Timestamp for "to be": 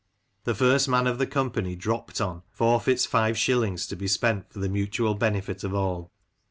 3.85-4.07